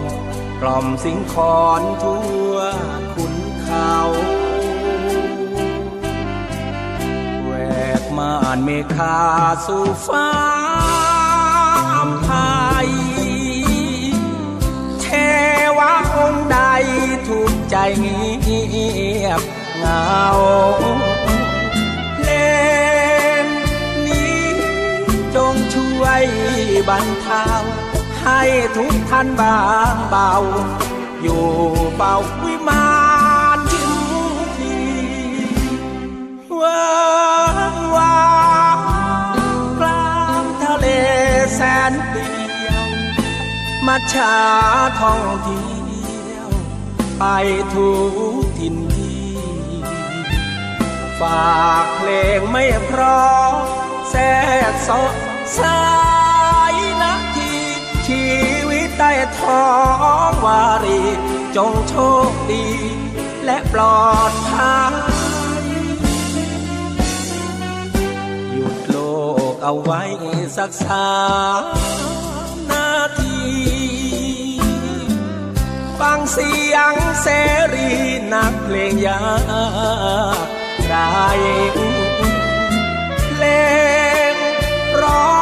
[0.60, 2.22] กล่อมสิงคอนทั่
[2.52, 2.56] ว
[3.14, 3.92] ขุนเขา
[8.22, 9.18] ม่านเมฆา
[9.66, 10.30] สู่ฟ้า
[12.24, 12.32] ไท
[12.86, 12.88] ย
[15.00, 15.06] เท
[15.78, 16.58] วะองค์ใด
[17.28, 18.22] ถูกใจเงี
[19.24, 19.40] ยบ
[19.78, 20.22] เงา
[22.16, 22.30] เพล
[23.42, 23.44] ง
[24.06, 24.42] นี้
[25.34, 26.24] จงช่วย
[26.88, 27.46] บรรเทา
[28.20, 28.40] ให้
[28.76, 29.60] ทุกท่านบา
[29.94, 30.32] งเบา
[31.22, 31.46] อยู่
[31.96, 32.14] เบา
[43.86, 44.34] มาชา
[45.00, 46.48] ท่องเที่ยว
[47.18, 47.24] ไป
[47.74, 47.90] ทุ
[48.40, 49.30] กถิ่นที่
[51.20, 53.52] ฝากเพลงไม่เพราะ
[54.10, 54.24] แทร
[54.72, 55.02] กซอ
[55.58, 55.82] สา
[56.72, 57.54] ยนาที
[58.06, 58.24] ชี
[58.68, 59.64] วิตใต้ท้อ
[60.30, 61.02] งวารี
[61.56, 61.94] จงโช
[62.28, 62.66] คดี
[63.44, 64.94] และปลอดภัย
[68.52, 68.96] หยุดโล
[69.52, 70.02] กเอาไว้
[70.56, 71.06] สักสา
[76.02, 77.26] ฟังเสียงเส
[77.74, 77.90] รี
[78.32, 79.22] นักเพลงยา
[80.34, 80.46] ก
[80.90, 81.26] ได้
[83.28, 83.44] เพล
[84.32, 84.34] ง
[85.02, 85.36] ร้อ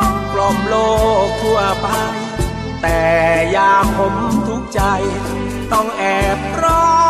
[0.00, 0.74] งกล่อมโล
[1.26, 1.86] กทั่วไป
[2.82, 3.00] แต่
[3.56, 4.14] ยาผม
[4.48, 4.80] ทุกใจ
[5.72, 6.02] ต้องแอ
[6.36, 7.09] บร้อง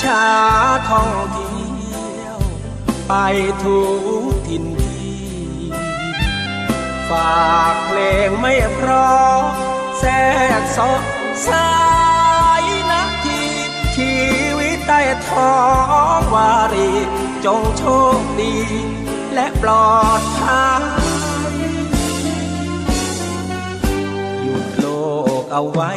[0.00, 0.24] ชา
[0.88, 2.38] ท่องเที่ยว
[3.08, 3.12] ไป
[3.62, 3.80] ทุ
[4.22, 5.20] กถิ่นที่
[7.08, 9.40] ฝากเพลงไม่เพราะ
[9.98, 10.12] แทร
[10.60, 10.90] กซอ
[11.48, 11.70] สา
[12.62, 13.42] ยนาที
[13.96, 14.14] ชี
[14.58, 15.54] วิตใต้ท้อ
[16.18, 16.90] งวารี
[17.44, 17.84] จงโช
[18.18, 18.56] คดี
[19.34, 20.82] และปลอดภัย
[24.42, 24.86] หยุดโล
[25.40, 25.90] กเอาไว้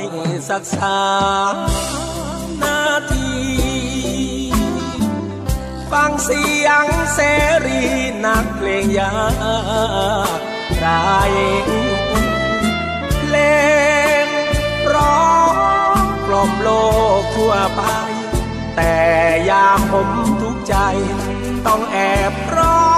[0.49, 1.01] สักสา
[1.53, 1.55] ม
[5.91, 7.19] ฟังเสียงเส
[7.65, 7.81] รี
[8.25, 9.13] นักเพลงยา
[10.37, 10.39] ก
[10.81, 11.19] ได้
[13.19, 13.35] เพล
[14.25, 14.27] ง
[14.93, 15.29] ร้อ
[15.95, 16.69] งกล่อมโล
[17.21, 17.81] กทั่วไป
[18.75, 18.95] แต่
[19.49, 20.09] ยามผม
[20.41, 20.75] ทุกใจ
[21.65, 21.97] ต้องแอ
[22.31, 22.94] บร้อง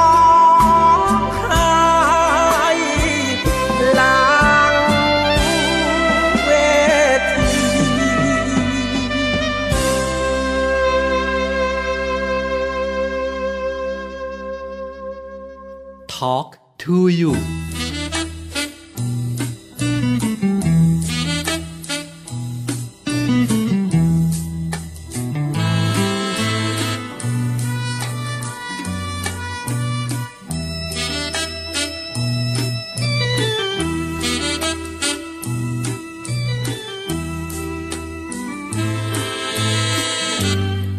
[16.17, 17.33] Talk to you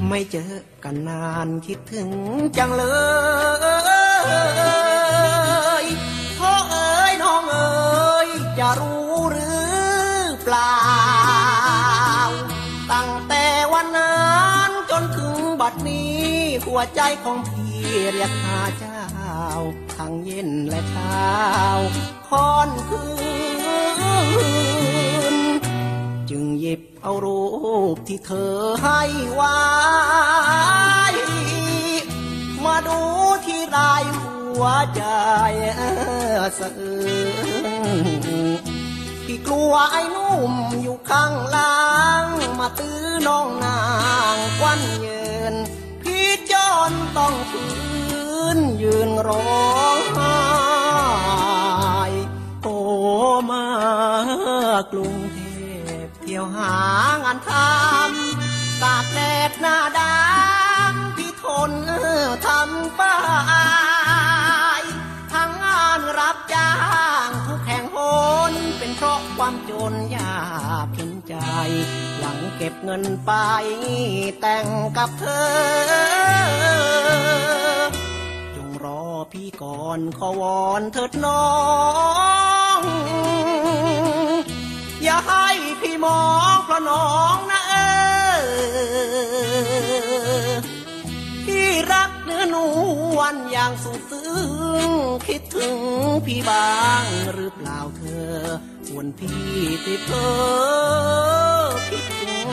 [0.08, 0.52] ไม่เจอ
[0.84, 2.08] กันนานคิดถึง
[16.78, 17.76] วใจของพี่
[18.12, 19.02] เรียกหาเจ้า
[19.96, 21.28] ทั้งเย็นและเช้า
[22.28, 23.04] คอนคื
[25.34, 25.36] น
[26.30, 27.44] จึงหยิบเอารู
[27.94, 29.00] ปที่เธอให้
[29.32, 29.58] ไว้
[32.64, 33.00] มาดู
[33.46, 34.64] ที่รายหัว
[34.96, 35.02] ใจ
[36.58, 37.02] สะอื้
[38.24, 38.26] น
[39.24, 40.52] พี่กลัวไอ้นุ่ม
[40.82, 41.57] อยู่ข้างหล่าง
[48.98, 50.36] นยืนร้องไห้
[52.62, 52.76] โอ้
[53.50, 53.64] มา
[54.92, 55.40] กรุงเท
[56.04, 56.74] พเที่ยวหา
[57.24, 59.18] งานทำตากแด
[59.48, 61.72] ดหน้าดำพี่ทน
[62.46, 63.16] ทำป้า
[64.80, 64.82] ย
[65.32, 66.72] ทั้งงานรับจ้า
[67.26, 67.96] งทุกแห่งห
[68.50, 70.42] นเป็นเพราะความจนยา
[70.86, 71.34] กเห็นใจ
[72.18, 73.32] หวังเก็บเงินไป
[74.40, 75.24] แต่งกับเธ
[77.66, 77.67] อ
[79.32, 81.44] พี่ก่อนขอวอนเถิดน้อ
[82.78, 82.80] ง
[85.02, 85.46] อย่าให้
[85.80, 86.22] พี่มอ
[86.54, 87.74] งเพราะน้องนะเอ
[89.08, 90.50] อ
[91.46, 92.56] พี่รักเนื้อน
[93.16, 94.30] วลอย่างสุดซึ้
[94.88, 94.90] ง
[95.26, 95.78] คิดถึง
[96.26, 97.04] พี่บ้าง
[97.34, 98.34] หรือเปล่าเธอ
[98.94, 99.42] วนพี่
[99.84, 100.30] ติดเธอ
[101.90, 102.48] คิดถึง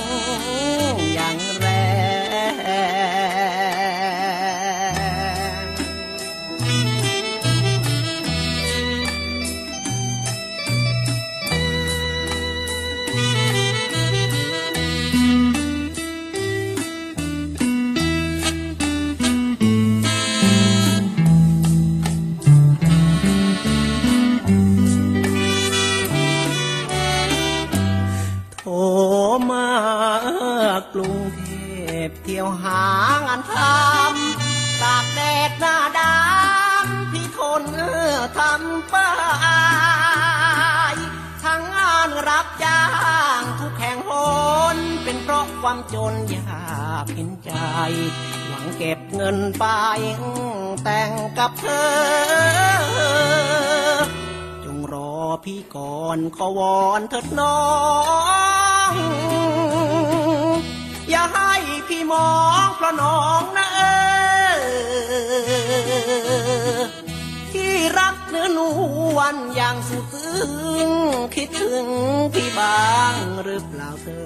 [45.67, 47.51] ความจนยากเห็นใจ
[48.47, 49.65] หวังเก็บเงินไป
[50.83, 51.87] แต่งกับเธอ
[54.63, 55.13] จงรอ
[55.45, 57.59] พี่ก่อนขอวอนเถิดน้อ
[58.91, 58.93] ง
[61.09, 61.51] อย่าให้
[61.87, 62.29] พี่มอ
[62.65, 63.79] งเพราะน้องนะเอ
[66.99, 67.04] อ
[67.55, 68.59] ที่รักเนื้อน
[69.15, 70.43] วลอย่างสุดซึ้
[70.87, 70.89] ง
[71.35, 71.87] คิดถึง
[72.33, 74.25] พี่บางหรือเปล่าเธอ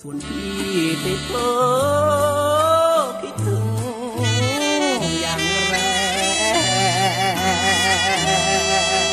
[0.00, 0.52] ส่วนพี่
[1.04, 3.66] ติดเพ้อคิดถึง
[5.20, 5.76] อย่างแร
[9.06, 9.09] ง